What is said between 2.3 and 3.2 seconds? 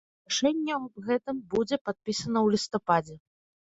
ў лістападзе.